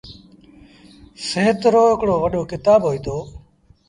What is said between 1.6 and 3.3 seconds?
روهڪڙو وڏو ڪتآب هوئيٚتو۔